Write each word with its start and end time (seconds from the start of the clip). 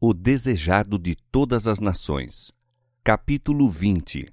O 0.00 0.12
desejado 0.12 0.98
de 0.98 1.14
todas 1.14 1.68
as 1.68 1.78
nações. 1.78 2.52
Capítulo 3.02 3.70
20 3.70 4.28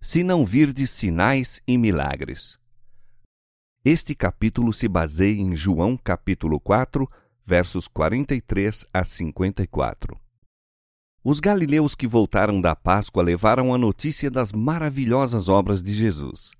Se 0.00 0.22
não 0.24 0.44
virdes 0.44 0.90
sinais 0.90 1.62
e 1.66 1.78
milagres. 1.78 2.58
Este 3.84 4.16
capítulo 4.16 4.72
se 4.72 4.88
baseia 4.88 5.40
em 5.40 5.54
João 5.54 5.96
capítulo 5.96 6.60
4, 6.60 7.08
versos 7.46 7.86
43 7.86 8.84
a 8.92 9.04
54. 9.04 10.20
Os 11.22 11.38
galileus 11.38 11.94
que 11.94 12.06
voltaram 12.06 12.60
da 12.60 12.74
Páscoa 12.74 13.22
levaram 13.22 13.72
a 13.72 13.78
notícia 13.78 14.30
das 14.30 14.52
maravilhosas 14.52 15.48
obras 15.48 15.82
de 15.82 15.94
Jesus. 15.94 16.50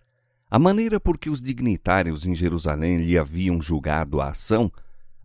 A 0.49 0.59
maneira 0.59 1.01
por 1.01 1.19
que 1.19 1.29
os 1.29 1.43
dignitários 1.43 2.25
em 2.25 2.35
Jerusalém 2.35 2.99
lhe 2.99 3.19
haviam 3.19 3.61
julgado 3.61 4.21
a 4.21 4.31
ação 4.31 4.73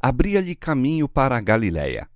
abria-lhe 0.01 0.55
caminho 0.55 1.07
para 1.07 1.37
a 1.37 1.41
Galiléia. 1.41 2.09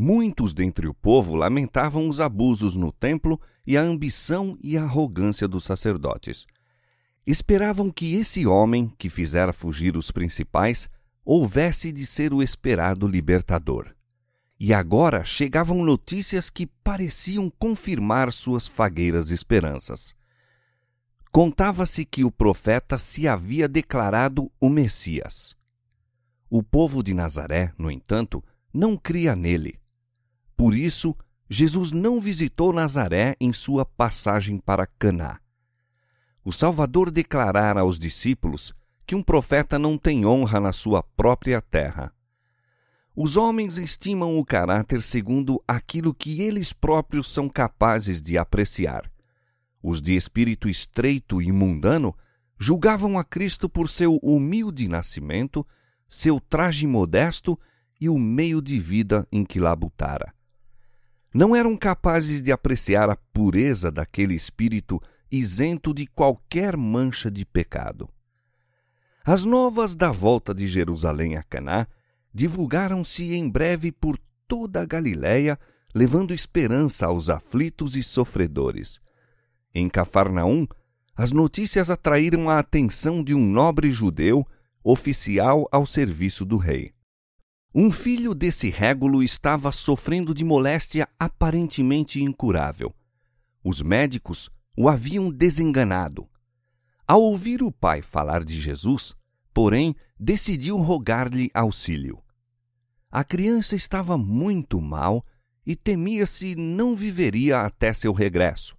Muitos 0.00 0.54
dentre 0.54 0.86
o 0.86 0.94
povo 0.94 1.34
lamentavam 1.34 2.08
os 2.08 2.20
abusos 2.20 2.76
no 2.76 2.92
templo 2.92 3.40
e 3.66 3.76
a 3.76 3.82
ambição 3.82 4.56
e 4.62 4.78
arrogância 4.78 5.48
dos 5.48 5.64
sacerdotes. 5.64 6.46
Esperavam 7.26 7.90
que 7.90 8.14
esse 8.14 8.46
homem, 8.46 8.94
que 8.96 9.08
fizera 9.08 9.52
fugir 9.52 9.96
os 9.96 10.12
principais, 10.12 10.88
houvesse 11.24 11.90
de 11.90 12.06
ser 12.06 12.32
o 12.32 12.40
esperado 12.40 13.08
libertador. 13.08 13.92
E 14.60 14.72
agora 14.72 15.24
chegavam 15.24 15.84
notícias 15.84 16.48
que 16.48 16.66
pareciam 16.66 17.50
confirmar 17.50 18.32
suas 18.32 18.68
fagueiras 18.68 19.30
esperanças. 19.30 20.14
Contava-se 21.32 22.04
que 22.04 22.22
o 22.22 22.30
profeta 22.30 22.98
se 22.98 23.26
havia 23.26 23.68
declarado 23.68 24.48
o 24.60 24.68
Messias. 24.68 25.56
O 26.48 26.62
povo 26.62 27.02
de 27.02 27.12
Nazaré, 27.14 27.72
no 27.76 27.90
entanto, 27.90 28.42
não 28.72 28.96
cria 28.96 29.34
nele. 29.34 29.78
Por 30.58 30.74
isso, 30.74 31.16
Jesus 31.48 31.92
não 31.92 32.20
visitou 32.20 32.72
Nazaré 32.72 33.36
em 33.40 33.52
sua 33.52 33.86
passagem 33.86 34.58
para 34.58 34.88
Caná. 34.88 35.38
O 36.44 36.52
Salvador 36.52 37.12
declarara 37.12 37.82
aos 37.82 37.96
discípulos 37.96 38.74
que 39.06 39.14
um 39.14 39.22
profeta 39.22 39.78
não 39.78 39.96
tem 39.96 40.26
honra 40.26 40.58
na 40.58 40.72
sua 40.72 41.00
própria 41.00 41.62
terra. 41.62 42.12
Os 43.14 43.36
homens 43.36 43.78
estimam 43.78 44.36
o 44.36 44.44
caráter 44.44 45.00
segundo 45.00 45.62
aquilo 45.66 46.12
que 46.12 46.42
eles 46.42 46.72
próprios 46.72 47.32
são 47.32 47.48
capazes 47.48 48.20
de 48.20 48.36
apreciar. 48.36 49.08
Os 49.80 50.02
de 50.02 50.16
espírito 50.16 50.68
estreito 50.68 51.40
e 51.40 51.52
mundano 51.52 52.12
julgavam 52.58 53.16
a 53.16 53.22
Cristo 53.22 53.68
por 53.68 53.88
seu 53.88 54.16
humilde 54.16 54.88
nascimento 54.88 55.64
seu 56.08 56.40
traje 56.40 56.84
modesto 56.84 57.56
e 58.00 58.08
o 58.08 58.18
meio 58.18 58.60
de 58.60 58.76
vida 58.80 59.24
em 59.30 59.44
que 59.44 59.60
labutara. 59.60 60.36
Não 61.32 61.54
eram 61.54 61.76
capazes 61.76 62.42
de 62.42 62.50
apreciar 62.50 63.10
a 63.10 63.16
pureza 63.16 63.90
daquele 63.90 64.34
espírito 64.34 65.00
isento 65.30 65.92
de 65.92 66.06
qualquer 66.06 66.76
mancha 66.76 67.30
de 67.30 67.44
pecado. 67.44 68.08
As 69.24 69.44
novas 69.44 69.94
da 69.94 70.10
volta 70.10 70.54
de 70.54 70.66
Jerusalém 70.66 71.36
a 71.36 71.42
Caná 71.42 71.86
divulgaram-se 72.32 73.34
em 73.34 73.48
breve 73.48 73.92
por 73.92 74.18
toda 74.46 74.80
a 74.80 74.86
Galiléia, 74.86 75.58
levando 75.94 76.32
esperança 76.32 77.06
aos 77.06 77.28
aflitos 77.28 77.94
e 77.94 78.02
sofredores. 78.02 78.98
Em 79.74 79.88
Cafarnaum, 79.88 80.66
as 81.14 81.30
notícias 81.30 81.90
atraíram 81.90 82.48
a 82.48 82.58
atenção 82.58 83.22
de 83.22 83.34
um 83.34 83.44
nobre 83.44 83.90
judeu 83.90 84.46
oficial 84.82 85.68
ao 85.70 85.84
serviço 85.84 86.44
do 86.44 86.56
rei. 86.56 86.94
Um 87.74 87.92
filho 87.92 88.34
desse 88.34 88.70
régulo 88.70 89.22
estava 89.22 89.70
sofrendo 89.70 90.32
de 90.32 90.42
moléstia 90.42 91.06
aparentemente 91.18 92.22
incurável. 92.22 92.94
Os 93.62 93.82
médicos 93.82 94.50
o 94.74 94.88
haviam 94.88 95.30
desenganado. 95.30 96.26
Ao 97.06 97.20
ouvir 97.20 97.62
o 97.62 97.70
pai 97.70 98.00
falar 98.00 98.42
de 98.42 98.58
Jesus, 98.58 99.14
porém, 99.52 99.94
decidiu 100.18 100.76
rogar-lhe 100.76 101.50
auxílio. 101.52 102.22
A 103.10 103.22
criança 103.22 103.76
estava 103.76 104.16
muito 104.16 104.80
mal 104.80 105.24
e 105.66 105.76
temia-se 105.76 106.54
não 106.54 106.96
viveria 106.96 107.60
até 107.60 107.92
seu 107.92 108.14
regresso. 108.14 108.78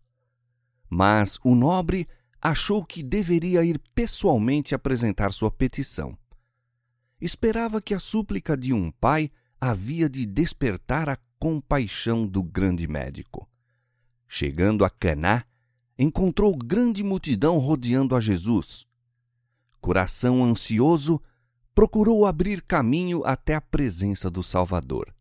Mas 0.89 1.38
o 1.44 1.53
nobre 1.53 2.07
achou 2.41 2.83
que 2.83 3.03
deveria 3.03 3.63
ir 3.63 3.79
pessoalmente 3.94 4.73
apresentar 4.73 5.31
sua 5.31 5.51
petição. 5.51 6.17
Esperava 7.22 7.81
que 7.81 7.94
a 7.94 8.00
súplica 8.00 8.56
de 8.56 8.74
um 8.74 8.91
pai 8.91 9.31
havia 9.59 10.09
de 10.09 10.25
despertar 10.25 11.09
a 11.09 11.18
compaixão 11.38 12.25
do 12.25 12.41
grande 12.41 12.88
médico. 12.88 13.50
Chegando 14.28 14.85
a 14.85 14.90
Caná, 14.90 15.44
encontrou 15.97 16.56
grande 16.56 17.03
multidão 17.03 17.58
rodeando 17.58 18.16
a 18.16 18.22
Jesus. 18.22 18.85
Coração 19.81 20.44
ansioso, 20.44 21.22
procurou 21.74 22.25
abrir 22.25 22.62
caminho 22.62 23.24
até 23.25 23.56
a 23.56 23.62
presença 23.62 24.29
do 24.29 24.44
Salvador. 24.44 25.13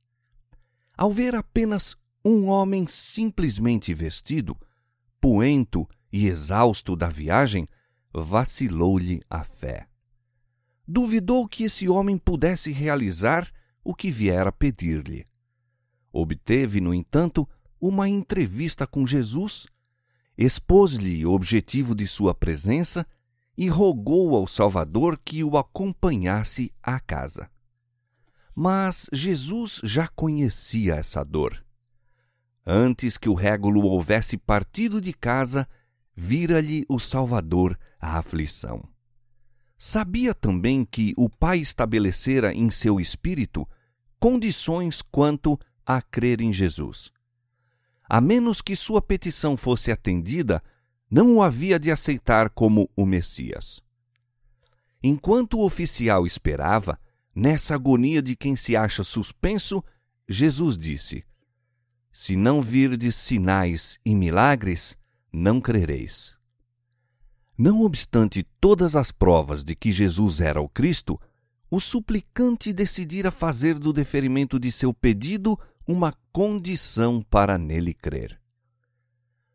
Ao 0.97 1.13
ver 1.13 1.35
apenas 1.35 1.97
um 2.25 2.49
homem 2.49 2.87
simplesmente 2.87 3.95
vestido, 3.95 4.57
poento 5.21 5.89
e 6.13 6.27
exausto 6.27 6.97
da 6.97 7.09
viagem, 7.09 7.69
vacilou-lhe 8.13 9.23
a 9.31 9.45
fé. 9.45 9.89
Duvidou 10.91 11.47
que 11.47 11.65
esse 11.65 11.87
homem 11.87 12.17
pudesse 12.17 12.73
realizar 12.73 13.53
o 13.85 13.95
que 13.95 14.11
viera 14.11 14.51
pedir-lhe. 14.51 15.27
Obteve, 16.11 16.81
no 16.81 16.95
entanto, 16.95 17.47
uma 17.79 18.09
entrevista 18.09 18.87
com 18.87 19.07
Jesus, 19.07 19.67
expôs-lhe 20.37 21.27
o 21.27 21.33
objetivo 21.33 21.95
de 21.95 22.07
sua 22.07 22.35
presença 22.35 23.07
e 23.55 23.69
rogou 23.69 24.35
ao 24.35 24.47
Salvador 24.47 25.21
que 25.23 25.45
o 25.45 25.59
acompanhasse 25.59 26.73
à 26.83 26.99
casa. 26.99 27.51
Mas 28.55 29.11
Jesus 29.13 29.83
já 29.85 30.09
conhecia 30.09 30.95
essa 30.95 31.23
dor. 31.23 31.63
Antes 32.65 33.19
que 33.19 33.29
o 33.29 33.35
régulo 33.35 33.83
houvesse 33.83 34.39
partido 34.39 35.03
de 35.03 35.13
casa, 35.13 35.69
vira-lhe 36.17 36.87
o 36.89 36.99
Salvador 36.99 37.79
a 38.01 38.19
aflição. 38.19 38.89
Sabia 39.79 40.35
também 40.35 40.85
que 40.85 41.15
o 41.17 41.31
Pai 41.31 41.59
estabelecera 41.59 42.53
em 42.53 42.69
seu 42.69 42.99
espírito 42.99 43.67
condições 44.19 45.01
quanto 45.01 45.57
a 45.87 46.03
crer 46.03 46.41
em 46.41 46.53
Jesus. 46.53 47.13
A 48.03 48.21
menos 48.21 48.61
que 48.61 48.75
sua 48.75 49.01
petição 49.01 49.57
fosse 49.57 49.93
atendida, 49.93 50.61
não 51.09 51.37
o 51.37 51.43
havia 51.43 51.79
de 51.79 51.93
aceitar 51.93 52.51
como 52.51 52.91
o 52.97 53.07
Messias. 53.07 53.81
Enquanto 55.01 55.59
o 55.59 55.65
oficial 55.65 56.27
esperava, 56.27 56.99
nessa 57.33 57.75
agonia 57.77 58.21
de 58.21 58.35
quem 58.35 58.57
se 58.57 58.75
acha 58.75 59.05
suspenso, 59.05 59.83
Jesus 60.29 60.77
disse: 60.77 61.25
Se 62.13 62.35
não 62.35 62.61
virdes 62.61 63.15
sinais 63.15 63.99
e 64.05 64.15
milagres, 64.15 64.97
não 65.33 65.61
crereis. 65.61 66.38
Não 67.59 67.83
obstante 67.83 68.47
todas 68.61 68.95
as 68.95 69.11
provas 69.11 69.65
de 69.65 69.75
que 69.75 69.91
Jesus 69.91 70.41
era 70.41 70.61
o 70.61 70.69
Cristo, 70.69 71.21
o 71.69 71.81
suplicante 71.81 72.73
decidira 72.73 73.33
fazer 73.33 73.81
do 73.81 73.93
deferimento 73.93 74.61
de 74.61 74.71
seu 74.71 74.95
pedido 74.95 75.59
uma 75.85 76.15
condição 76.31 77.21
para 77.21 77.59
nele 77.59 77.93
crer. 77.93 78.41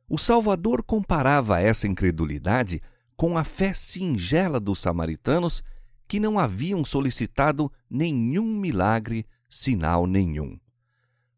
O 0.09 0.17
Salvador 0.17 0.83
comparava 0.83 1.61
essa 1.61 1.87
incredulidade 1.87 2.81
com 3.15 3.37
a 3.37 3.45
fé 3.45 3.73
singela 3.73 4.59
dos 4.59 4.79
samaritanos 4.79 5.63
que 6.05 6.19
não 6.19 6.37
haviam 6.37 6.83
solicitado 6.83 7.71
nenhum 7.89 8.59
milagre, 8.59 9.25
sinal 9.49 10.05
nenhum. 10.05 10.59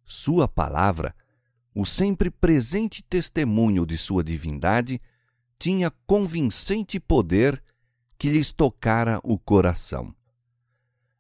Sua 0.03 0.47
palavra 0.47 1.13
o 1.75 1.85
sempre 1.85 2.31
presente 2.31 3.03
testemunho 3.03 3.85
de 3.85 3.97
sua 3.97 4.23
divindade 4.23 4.99
tinha 5.57 5.91
convincente 6.05 6.99
poder 6.99 7.61
que 8.17 8.29
lhes 8.29 8.51
tocara 8.51 9.19
o 9.23 9.37
coração. 9.37 10.13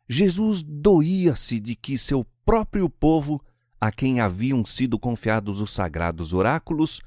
Jesus 0.07 0.61
doía-se 0.61 1.59
de 1.59 1.75
que 1.75 1.97
seu 1.97 2.25
próprio 2.45 2.89
povo, 2.89 3.43
a 3.79 3.91
quem 3.91 4.19
haviam 4.19 4.63
sido 4.63 4.99
confiados 4.99 5.61
os 5.61 5.71
sagrados 5.71 6.33
oráculos, 6.33 7.01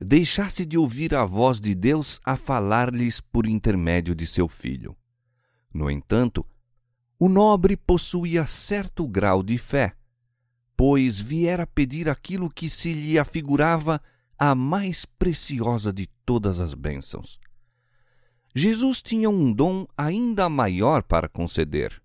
deixasse 0.00 0.66
de 0.66 0.76
ouvir 0.76 1.14
a 1.14 1.24
voz 1.24 1.60
de 1.60 1.74
Deus 1.74 2.20
a 2.24 2.36
falar-lhes 2.36 3.20
por 3.20 3.46
intermédio 3.46 4.14
de 4.14 4.26
seu 4.26 4.48
filho. 4.48 4.96
No 5.72 5.90
entanto, 5.90 6.46
o 7.18 7.28
nobre 7.28 7.76
possuía 7.76 8.46
certo 8.46 9.08
grau 9.08 9.42
de 9.42 9.56
fé 9.56 9.96
pois 10.76 11.20
viera 11.20 11.66
pedir 11.66 12.08
aquilo 12.08 12.50
que 12.50 12.68
se 12.68 12.92
lhe 12.92 13.18
afigurava 13.18 14.00
a 14.38 14.54
mais 14.54 15.04
preciosa 15.04 15.92
de 15.92 16.06
todas 16.24 16.60
as 16.60 16.74
bênçãos. 16.74 17.38
Jesus 18.54 19.02
tinha 19.02 19.28
um 19.28 19.52
dom 19.52 19.86
ainda 19.96 20.48
maior 20.48 21.02
para 21.02 21.28
conceder. 21.28 22.00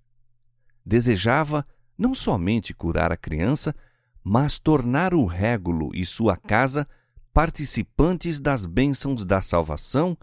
Desejava 0.86 1.66
não 1.98 2.16
somente 2.16 2.74
curar 2.74 3.12
a 3.12 3.18
criança, 3.18 3.76
mas 4.24 4.58
tornar 4.58 5.14
o 5.14 5.26
régulo 5.26 5.92
e 5.94 6.06
sua 6.06 6.36
casa 6.36 6.88
participantes 7.34 8.40
das 8.40 8.66
bênçãos 8.66 9.24
da 9.24 9.42
salvação 9.42 10.18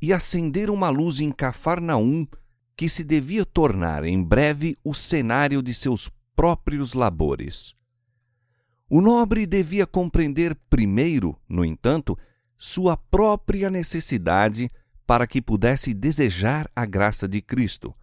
e 0.00 0.12
acender 0.12 0.70
uma 0.70 0.88
luz 0.88 1.20
em 1.20 1.30
Cafarnaum 1.30 2.26
que 2.76 2.88
se 2.88 3.02
devia 3.02 3.44
tornar 3.44 4.04
em 4.04 4.22
breve 4.22 4.78
o 4.84 4.94
cenário 4.94 5.60
de 5.60 5.74
seus 5.74 6.08
próprios 6.34 6.94
labores. 6.94 7.74
O 8.90 9.02
nobre 9.02 9.46
devia 9.46 9.86
compreender 9.86 10.56
primeiro, 10.70 11.38
no 11.46 11.62
entanto, 11.64 12.16
sua 12.56 12.96
própria 12.96 13.70
necessidade 13.70 14.70
para 15.06 15.26
que 15.26 15.42
pudesse 15.42 15.92
desejar 15.92 16.70
a 16.74 16.86
graça 16.86 17.28
de 17.28 17.42
Cristo. 17.42 17.94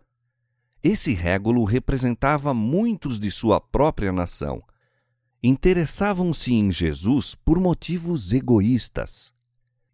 Esse 0.84 1.14
régulo 1.14 1.64
representava 1.64 2.54
muitos 2.54 3.20
de 3.20 3.32
sua 3.32 3.60
própria 3.60 4.12
nação. 4.12 4.62
Interessavam-se 5.42 6.54
em 6.54 6.72
Jesus 6.72 7.34
por 7.34 7.60
motivos 7.60 8.32
egoístas. 8.32 9.34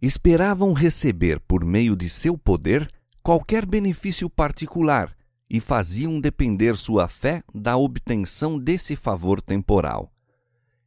Esperavam 0.02 0.74
receber, 0.74 1.40
por 1.40 1.64
meio 1.64 1.96
de 1.96 2.10
seu 2.10 2.38
poder, 2.38 2.92
qualquer 3.24 3.66
benefício 3.66 4.30
particular 4.30 5.16
e 5.50 5.62
faziam 5.62 6.20
depender 6.20 6.76
sua 6.76 7.08
fé 7.08 7.44
da 7.54 7.78
obtenção 7.78 8.60
desse 8.60 8.96
favor 8.96 9.42
temporal. 9.42 10.11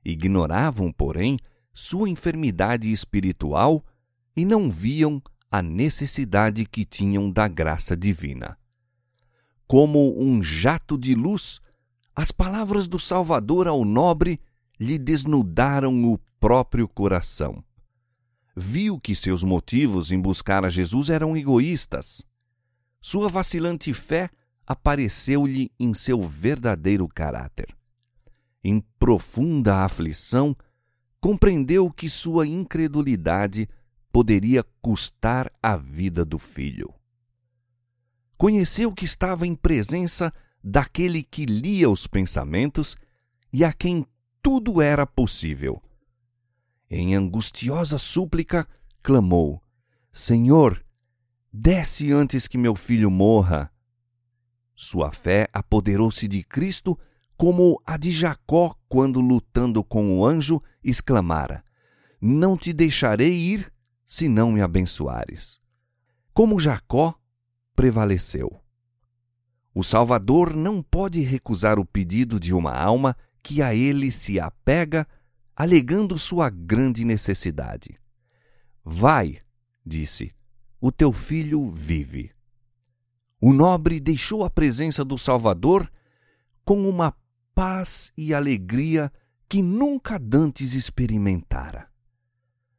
Ignoravam, 0.05 0.93
porém, 0.93 1.39
sua 1.73 2.09
enfermidade 2.09 2.91
espiritual 2.91 3.85
e 4.37 4.45
não 4.45 4.71
viam 4.71 5.23
a 5.51 5.63
necessidade 5.63 6.65
que 6.67 6.85
tinham 6.85 7.31
da 7.31 7.49
graça 7.49 7.97
divina. 7.97 8.59
Como 9.67 10.21
um 10.21 10.43
jato 10.43 10.99
de 10.99 11.15
luz, 11.15 11.61
as 12.15 12.31
palavras 12.31 12.87
do 12.87 12.99
Salvador 12.99 13.67
ao 13.67 13.85
nobre 13.85 14.41
lhe 14.79 14.99
desnudaram 14.99 16.05
o 16.05 16.19
próprio 16.39 16.87
coração 16.87 17.65
viu 18.57 19.01
que 19.01 19.15
seus 19.15 19.43
motivos 19.43 20.13
em 20.13 20.21
buscar 20.21 20.65
a 20.65 20.71
Jesus 20.71 21.11
eram 21.11 21.37
egoístas. 21.37 22.23
Sua 23.01 23.29
vacilante 23.29 23.93
fé 23.93 24.31
apareceu-lhe 24.67 25.71
em 25.79 25.93
seu 25.93 26.23
verdadeiro 26.23 27.09
caráter. 27.09 27.75
Em 28.65 28.81
profunda 28.99 29.85
aflição, 29.85 30.57
compreendeu 31.21 31.91
que 31.91 32.09
sua 32.09 32.47
incredulidade 32.47 33.69
poderia 34.11 34.65
custar 34.81 35.53
a 35.63 35.77
vida 35.77 36.25
do 36.25 36.39
filho. 36.39 36.93
Conheceu 38.39 38.93
que 38.93 39.05
estava 39.05 39.47
em 39.47 39.55
presença 39.55 40.33
daquele 40.63 41.23
que 41.23 41.45
lia 41.45 41.91
os 41.91 42.07
pensamentos 42.07 42.97
e 43.53 43.63
a 43.63 43.73
quem 43.73 44.07
tudo 44.43 44.81
era 44.81 45.07
possível 45.07 45.83
em 46.97 47.15
angustiosa 47.15 47.99
súplica, 47.99 48.67
clamou: 49.03 49.63
Senhor, 50.13 50.85
desce 51.53 52.13
antes 52.13 52.47
que 52.47 52.59
meu 52.59 52.75
filho 52.75 53.11
morra. 53.11 53.71
Sua 54.77 55.13
fé 55.13 55.49
apoderou-se 55.53 56.27
de 56.29 56.43
Cristo 56.43 56.99
como 57.37 57.81
a 57.85 57.97
de 57.97 58.11
Jacó 58.11 58.75
quando, 58.89 59.21
lutando 59.21 59.83
com 59.83 60.19
o 60.19 60.27
anjo, 60.27 60.63
exclamara: 60.83 61.65
Não 62.21 62.57
te 62.57 62.73
deixarei 62.73 63.33
ir 63.33 63.73
se 64.07 64.29
não 64.29 64.53
me 64.53 64.61
abençoares. 64.61 65.59
Como 66.33 66.61
Jacó, 66.61 67.15
prevaleceu. 67.75 68.61
O 69.75 69.83
Salvador 69.83 70.55
não 70.55 70.83
pode 70.83 71.21
recusar 71.21 71.79
o 71.79 71.85
pedido 71.85 72.39
de 72.39 72.55
uma 72.55 72.73
alma 72.73 73.17
que 73.43 73.61
a 73.61 73.75
ele 73.75 74.11
se 74.11 74.39
apega 74.39 75.07
alegando 75.57 76.19
sua 76.19 76.49
grande 76.49 77.05
necessidade. 77.05 77.99
Vai, 78.85 79.41
disse, 79.85 80.33
o 80.81 80.93
teu 80.93 81.13
filho 81.13 81.71
vive. 81.71 82.31
O 83.41 83.53
nobre 83.53 84.01
deixou 84.01 84.45
a 84.45 84.51
presença 84.51 85.05
do 85.05 85.19
Salvador 85.19 85.91
com 86.65 86.89
uma 86.89 87.15
paz 87.55 88.13
e 88.17 88.35
alegria 88.35 89.13
que 89.49 89.63
nunca 89.63 90.19
dantes 90.19 90.75
experimentara. 90.75 91.89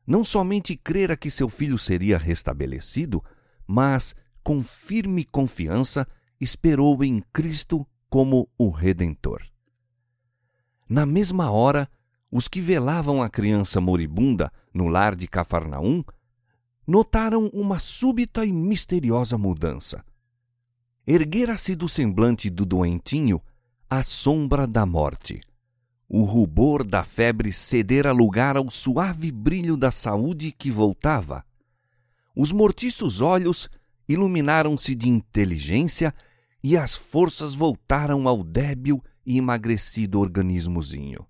Não 0.05 0.23
somente 0.23 0.75
crera 0.75 1.15
que 1.15 1.31
seu 1.31 1.49
filho 1.49 1.77
seria 1.77 2.17
restabelecido, 2.17 3.23
mas, 3.65 4.13
com 4.43 4.61
firme 4.61 5.23
confiança, 5.23 6.05
esperou 6.39 7.03
em 7.03 7.23
Cristo 7.33 7.87
como 8.09 8.49
o 8.57 8.69
Redentor. 8.69 9.41
Na 10.87 11.05
mesma 11.05 11.49
hora, 11.49 11.89
os 12.29 12.47
que 12.47 12.61
velavam 12.61 13.23
a 13.23 13.29
criança 13.29 13.79
moribunda 13.81 14.51
no 14.73 14.87
lar 14.87 15.15
de 15.15 15.27
Cafarnaum 15.27 16.03
notaram 16.85 17.49
uma 17.53 17.79
súbita 17.79 18.45
e 18.45 18.51
misteriosa 18.51 19.37
mudança. 19.37 20.03
Erguera-se 21.07 21.75
do 21.75 21.87
semblante 21.87 22.49
do 22.49 22.65
doentinho 22.65 23.41
a 23.89 24.01
sombra 24.01 24.65
da 24.65 24.85
morte. 24.85 25.41
O 26.09 26.23
rubor 26.23 26.83
da 26.83 27.03
febre 27.03 27.53
cedera 27.53 28.11
lugar 28.11 28.57
ao 28.57 28.69
suave 28.69 29.31
brilho 29.31 29.77
da 29.77 29.91
saúde 29.91 30.51
que 30.51 30.71
voltava. 30.71 31.45
Os 32.35 32.51
mortiços 32.51 33.21
olhos 33.21 33.69
iluminaram-se 34.07 34.93
de 34.93 35.09
inteligência 35.09 36.13
e 36.63 36.75
as 36.75 36.95
forças 36.95 37.53
voltaram 37.53 38.27
ao 38.27 38.43
débil 38.43 39.03
e 39.25 39.37
emagrecido 39.37 40.19
organismozinho. 40.19 41.25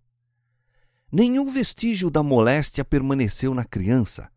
Nenhum 1.12 1.50
vestígio 1.50 2.10
da 2.10 2.24
moléstia 2.24 2.84
permaneceu 2.84 3.54
na 3.54 3.64
criança. 3.64 4.30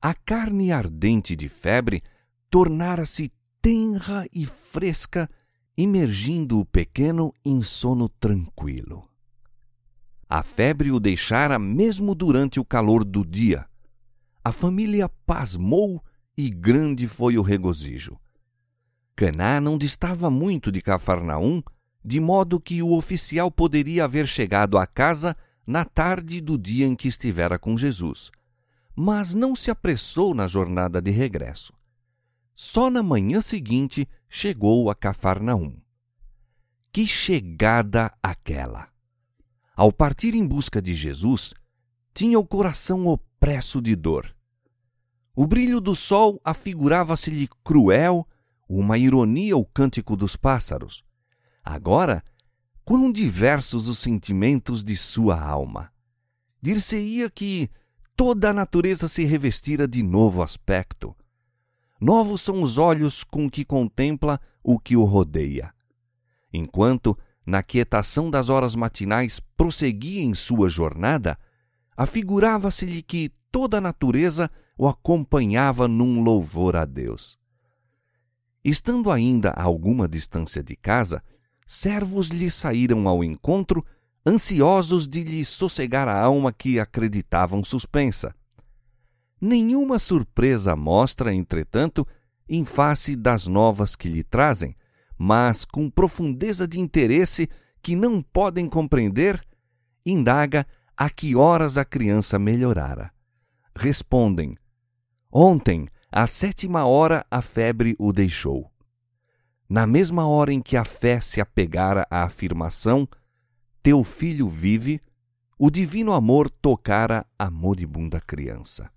A 0.00 0.14
carne 0.14 0.72
ardente 0.72 1.36
de 1.36 1.48
febre 1.48 2.02
tornara-se 2.50 3.30
tenra 3.62 4.26
e 4.32 4.46
fresca, 4.46 5.28
imergindo 5.80 6.60
o 6.60 6.64
pequeno 6.64 7.32
em 7.42 7.62
sono 7.62 8.06
tranquilo. 8.06 9.08
A 10.28 10.42
febre 10.42 10.92
o 10.92 11.00
deixara 11.00 11.58
mesmo 11.58 12.14
durante 12.14 12.60
o 12.60 12.64
calor 12.64 13.02
do 13.02 13.24
dia. 13.24 13.66
A 14.44 14.52
família 14.52 15.08
pasmou 15.08 16.04
e 16.36 16.50
grande 16.50 17.08
foi 17.08 17.38
o 17.38 17.42
regozijo. 17.42 18.18
Caná 19.16 19.58
não 19.58 19.78
distava 19.78 20.30
muito 20.30 20.70
de 20.70 20.82
Cafarnaum, 20.82 21.62
de 22.04 22.20
modo 22.20 22.60
que 22.60 22.82
o 22.82 22.92
oficial 22.92 23.50
poderia 23.50 24.04
haver 24.04 24.28
chegado 24.28 24.76
à 24.76 24.86
casa 24.86 25.34
na 25.66 25.86
tarde 25.86 26.42
do 26.42 26.58
dia 26.58 26.86
em 26.86 26.94
que 26.94 27.08
estivera 27.08 27.58
com 27.58 27.76
Jesus, 27.76 28.30
mas 28.94 29.32
não 29.32 29.56
se 29.56 29.70
apressou 29.70 30.34
na 30.34 30.46
jornada 30.46 31.00
de 31.00 31.10
regresso. 31.10 31.72
Só 32.72 32.88
na 32.88 33.02
manhã 33.02 33.40
seguinte 33.40 34.08
chegou 34.28 34.88
a 34.90 34.94
Cafarnaum. 34.94 35.76
Que 36.92 37.04
chegada 37.04 38.12
aquela! 38.22 38.88
Ao 39.74 39.92
partir 39.92 40.36
em 40.36 40.46
busca 40.46 40.80
de 40.80 40.94
Jesus, 40.94 41.52
tinha 42.14 42.38
o 42.38 42.46
coração 42.46 43.08
opresso 43.08 43.82
de 43.82 43.96
dor. 43.96 44.32
O 45.34 45.48
brilho 45.48 45.80
do 45.80 45.96
sol 45.96 46.40
afigurava-se-lhe 46.44 47.48
cruel, 47.64 48.24
uma 48.68 48.96
ironia 48.96 49.56
o 49.56 49.66
cântico 49.66 50.14
dos 50.14 50.36
pássaros. 50.36 51.02
Agora 51.64 52.22
quão 52.84 53.10
diversos 53.10 53.88
os 53.88 53.98
sentimentos 53.98 54.84
de 54.84 54.96
sua 54.96 55.42
alma. 55.42 55.92
Dir-se-ia 56.62 57.28
que 57.30 57.68
toda 58.14 58.50
a 58.50 58.54
natureza 58.54 59.08
se 59.08 59.24
revestira 59.24 59.88
de 59.88 60.04
novo 60.04 60.40
aspecto. 60.40 61.16
Novos 62.00 62.40
são 62.40 62.62
os 62.62 62.78
olhos 62.78 63.22
com 63.22 63.50
que 63.50 63.64
contempla 63.64 64.40
o 64.62 64.78
que 64.78 64.96
o 64.96 65.04
rodeia. 65.04 65.74
Enquanto, 66.52 67.16
na 67.44 67.62
quietação 67.62 68.30
das 68.30 68.48
horas 68.48 68.74
matinais, 68.74 69.40
prosseguia 69.56 70.22
em 70.22 70.32
sua 70.32 70.70
jornada, 70.70 71.38
afigurava-se-lhe 71.94 73.02
que 73.02 73.30
toda 73.52 73.78
a 73.78 73.80
natureza 73.80 74.50
o 74.78 74.88
acompanhava 74.88 75.86
num 75.86 76.22
louvor 76.22 76.74
a 76.74 76.86
Deus. 76.86 77.38
Estando 78.64 79.10
ainda 79.10 79.50
a 79.50 79.62
alguma 79.62 80.08
distância 80.08 80.62
de 80.62 80.76
casa, 80.76 81.22
servos 81.66 82.28
lhe 82.28 82.50
saíram 82.50 83.06
ao 83.06 83.22
encontro, 83.22 83.84
ansiosos 84.26 85.06
de 85.06 85.22
lhe 85.22 85.44
sossegar 85.44 86.08
a 86.08 86.18
alma 86.18 86.52
que 86.52 86.80
acreditavam 86.80 87.62
suspensa. 87.62 88.34
Nenhuma 89.40 89.98
surpresa 89.98 90.76
mostra, 90.76 91.32
entretanto, 91.32 92.06
em 92.48 92.64
face 92.64 93.16
das 93.16 93.46
novas 93.46 93.96
que 93.96 94.08
lhe 94.08 94.22
trazem, 94.22 94.76
mas 95.16 95.64
com 95.64 95.88
profundeza 95.88 96.68
de 96.68 96.78
interesse 96.78 97.48
que 97.82 97.96
não 97.96 98.20
podem 98.20 98.68
compreender, 98.68 99.40
indaga 100.04 100.66
a 100.96 101.08
que 101.08 101.34
horas 101.34 101.78
a 101.78 101.84
criança 101.84 102.38
melhorara. 102.38 103.10
Respondem: 103.74 104.56
Ontem, 105.32 105.88
à 106.12 106.26
sétima 106.26 106.84
hora, 106.84 107.24
a 107.30 107.40
febre 107.40 107.96
o 107.98 108.12
deixou. 108.12 108.70
Na 109.68 109.86
mesma 109.86 110.26
hora 110.26 110.52
em 110.52 110.60
que 110.60 110.76
a 110.76 110.84
fé 110.84 111.20
se 111.20 111.40
apegara 111.40 112.06
à 112.10 112.24
afirmação, 112.24 113.08
teu 113.82 114.02
filho 114.02 114.48
vive, 114.48 115.00
o 115.56 115.70
divino 115.70 116.12
amor 116.12 116.50
tocara 116.50 117.24
a 117.38 117.50
moribunda 117.50 118.20
criança. 118.20 118.90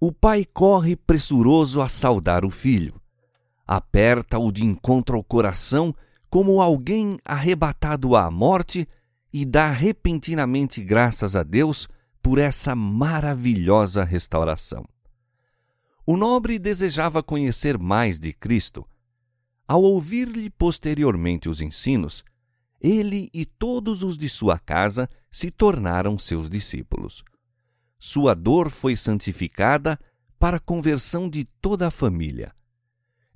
O 0.00 0.12
pai 0.12 0.44
corre 0.44 0.94
pressuroso 0.94 1.82
a 1.82 1.88
saudar 1.88 2.44
o 2.44 2.50
filho. 2.50 2.94
Aperta-o 3.66 4.52
de 4.52 4.64
encontro 4.64 5.16
ao 5.16 5.24
coração 5.24 5.92
como 6.30 6.62
alguém 6.62 7.18
arrebatado 7.24 8.14
à 8.14 8.30
morte 8.30 8.86
e 9.32 9.44
dá 9.44 9.72
repentinamente 9.72 10.84
graças 10.84 11.34
a 11.34 11.42
Deus 11.42 11.88
por 12.22 12.38
essa 12.38 12.76
maravilhosa 12.76 14.04
restauração. 14.04 14.84
O 16.06 16.16
nobre 16.16 16.60
desejava 16.60 17.20
conhecer 17.20 17.76
mais 17.76 18.20
de 18.20 18.32
Cristo. 18.32 18.86
Ao 19.66 19.82
ouvir-lhe 19.82 20.48
posteriormente 20.48 21.48
os 21.48 21.60
ensinos, 21.60 22.24
ele 22.80 23.28
e 23.34 23.44
todos 23.44 24.04
os 24.04 24.16
de 24.16 24.28
sua 24.28 24.60
casa 24.60 25.08
se 25.28 25.50
tornaram 25.50 26.16
seus 26.16 26.48
discípulos 26.48 27.24
sua 27.98 28.34
dor 28.34 28.70
foi 28.70 28.94
santificada 28.94 29.98
para 30.38 30.58
a 30.58 30.60
conversão 30.60 31.28
de 31.28 31.44
toda 31.60 31.88
a 31.88 31.90
família. 31.90 32.52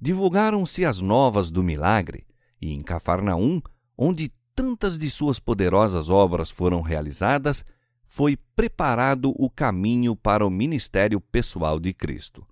Divulgaram-se 0.00 0.84
as 0.84 1.00
novas 1.00 1.50
do 1.50 1.62
milagre, 1.62 2.26
e 2.60 2.72
em 2.72 2.80
Cafarnaum, 2.80 3.60
onde 3.98 4.32
tantas 4.54 4.96
de 4.96 5.10
suas 5.10 5.40
poderosas 5.40 6.10
obras 6.10 6.50
foram 6.50 6.80
realizadas, 6.80 7.64
foi 8.04 8.36
preparado 8.54 9.34
o 9.36 9.48
caminho 9.48 10.14
para 10.14 10.46
o 10.46 10.50
ministério 10.50 11.20
pessoal 11.20 11.80
de 11.80 11.92
Cristo. 11.92 12.46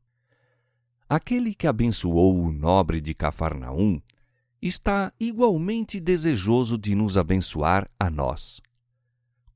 Aquele 1.09 1.55
que 1.55 1.67
abençoou 1.67 2.41
o 2.41 2.53
nobre 2.53 3.01
de 3.01 3.15
Cafarnaum 3.15 4.01
está 4.63 5.13
igualmente 5.19 5.99
desejoso 5.99 6.79
de 6.79 6.95
nos 6.95 7.17
abençoar 7.17 7.91
a 7.99 8.09
nós. 8.11 8.61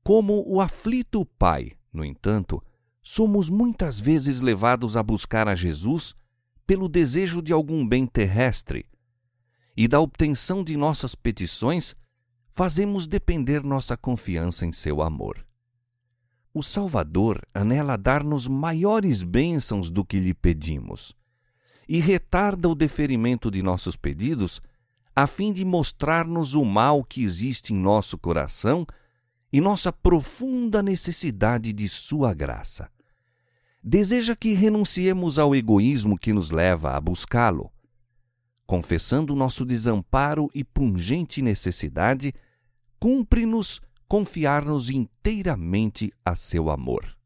Como 0.03 0.43
o 0.47 0.61
aflito 0.61 1.25
pai 1.25 1.71
no 1.95 2.05
entanto, 2.05 2.61
somos 3.01 3.49
muitas 3.49 3.99
vezes 3.99 4.41
levados 4.41 4.97
a 4.97 5.03
buscar 5.03 5.47
a 5.47 5.55
Jesus 5.55 6.13
pelo 6.65 6.89
desejo 6.89 7.41
de 7.41 7.53
algum 7.53 7.87
bem 7.87 8.05
terrestre, 8.05 8.85
e 9.77 9.87
da 9.87 9.99
obtenção 9.99 10.63
de 10.63 10.75
nossas 10.75 11.15
petições 11.15 11.95
fazemos 12.49 13.05
depender 13.05 13.63
nossa 13.63 13.95
confiança 13.97 14.65
em 14.65 14.71
seu 14.71 15.01
amor. 15.01 15.45
O 16.53 16.63
Salvador 16.63 17.41
anela 17.53 17.97
dar-nos 17.97 18.47
maiores 18.47 19.21
bênçãos 19.21 19.89
do 19.89 20.05
que 20.05 20.19
lhe 20.19 20.33
pedimos, 20.33 21.13
e 21.87 21.99
retarda 21.99 22.67
o 22.67 22.73
deferimento 22.73 23.51
de 23.51 23.61
nossos 23.61 23.95
pedidos 23.95 24.61
a 25.15 25.27
fim 25.27 25.53
de 25.53 25.63
mostrar-nos 25.63 26.55
o 26.55 26.65
mal 26.65 27.03
que 27.03 27.23
existe 27.23 27.73
em 27.73 27.77
nosso 27.77 28.17
coração 28.17 28.85
e 29.55 29.61
nossa 29.61 29.89
profunda 29.89 30.83
necessidade 30.83 31.71
de 31.71 31.87
Sua 31.87 32.33
graça. 32.33 32.89
Deseja 33.81 34.35
que 34.35 34.51
renunciemos 34.53 35.39
ao 35.39 35.55
egoísmo 35.55 36.17
que 36.17 36.33
nos 36.33 36.51
leva 36.51 36.91
a 36.91 36.99
buscá-lo. 36.99 37.71
Confessando 38.65 39.33
nosso 39.33 39.63
desamparo 39.63 40.49
e 40.53 40.61
pungente 40.61 41.41
necessidade, 41.41 42.33
cumpre-nos 42.99 43.79
confiar-nos 44.09 44.89
inteiramente 44.89 46.11
a 46.25 46.35
seu 46.35 46.69
amor. 46.69 47.17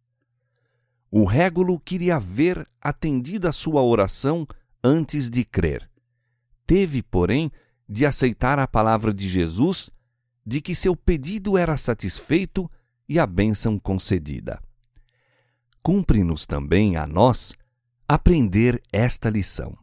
O 1.09 1.25
régulo 1.25 1.79
queria 1.79 2.19
ver 2.19 2.63
atendida 2.79 3.50
a 3.50 3.51
sua 3.51 3.81
oração 3.81 4.45
antes 4.83 5.31
de 5.31 5.43
crer. 5.43 5.89
Teve, 6.67 7.01
porém, 7.01 7.51
de 7.89 8.05
aceitar 8.05 8.59
a 8.59 8.67
palavra 8.67 9.12
de 9.12 9.27
Jesus 9.27 9.89
de 10.49 10.61
que 10.61 10.73
seu 10.73 10.95
pedido 10.95 11.59
era 11.59 11.77
satisfeito 11.77 12.67
e 13.07 13.19
a 13.19 13.27
bênção 13.27 13.77
concedida. 13.77 14.59
Cumpre-nos 15.83 16.47
também 16.47 16.97
a 16.97 17.05
nós 17.05 17.53
aprender 18.07 18.81
esta 18.91 19.29
lição. 19.29 19.77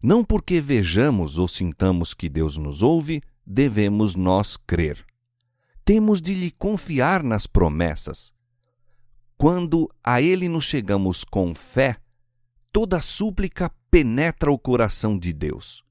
Não 0.00 0.24
porque 0.24 0.60
vejamos 0.60 1.38
ou 1.38 1.48
sintamos 1.48 2.14
que 2.14 2.28
Deus 2.28 2.56
nos 2.56 2.84
ouve, 2.84 3.20
devemos 3.44 4.14
nós 4.14 4.56
crer. 4.56 5.04
Temos 5.84 6.22
de 6.22 6.34
lhe 6.34 6.52
confiar 6.52 7.24
nas 7.24 7.48
promessas. 7.48 8.32
Quando 9.36 9.92
a 10.04 10.22
Ele 10.22 10.48
nos 10.48 10.66
chegamos 10.66 11.24
com 11.24 11.52
fé, 11.52 11.96
toda 12.72 13.00
súplica 13.00 13.72
penetra 13.90 14.52
o 14.52 14.58
coração 14.58 15.18
de 15.18 15.32
Deus. 15.32 15.82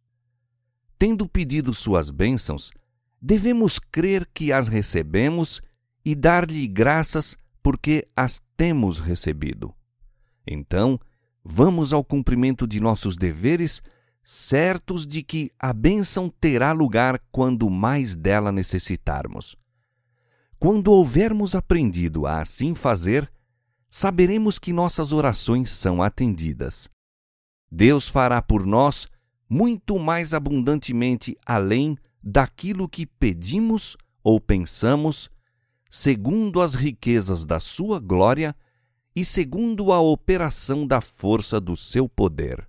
Tendo 0.98 1.28
pedido 1.28 1.74
suas 1.74 2.10
bênçãos, 2.10 2.72
devemos 3.22 3.80
crer 3.80 4.28
que 4.34 4.52
as 4.52 4.68
recebemos 4.68 5.62
e 6.04 6.16
dar-lhe 6.16 6.68
graças 6.68 7.36
porque 7.62 8.08
as 8.16 8.42
temos 8.56 9.00
recebido. 9.00 9.74
Então, 10.48 11.00
vamos 11.44 11.94
ao 11.94 12.04
cumprimento 12.04 12.66
de 12.66 12.80
nossos 12.80 13.16
deveres, 13.16 13.82
certos 14.24 15.06
de 15.06 15.24
que 15.24 15.52
a 15.60 15.74
bênção 15.74 16.30
terá 16.30 16.72
lugar 16.72 17.22
quando 17.32 17.70
mais 17.70 18.16
dela 18.16 18.52
necessitarmos. 18.52 19.56
Quando 20.58 20.92
houvermos 20.92 21.56
aprendido 21.56 22.26
a 22.26 22.42
assim 22.42 22.76
fazer, 22.76 23.32
saberemos 23.90 24.60
que 24.60 24.74
nossas 24.74 25.14
orações 25.14 25.70
são 25.70 26.02
atendidas. 26.02 26.90
Deus 27.72 28.10
fará 28.10 28.42
por 28.42 28.66
nós 28.66 29.08
muito 29.50 29.98
mais 29.98 30.34
abundantemente 30.34 31.38
além 31.46 31.98
daquilo 32.22 32.88
que 32.88 33.06
pedimos 33.06 33.98
ou 34.24 34.40
pensamos, 34.40 35.30
segundo 35.90 36.62
as 36.62 36.76
riquezas 36.76 37.46
da 37.46 37.60
Sua 37.60 38.00
glória 38.00 38.56
e 39.16 39.26
segundo 39.26 39.92
a 39.92 40.00
operação 40.00 40.86
da 40.86 41.02
força 41.02 41.60
do 41.60 41.76
seu 41.76 42.08
poder. 42.08 42.69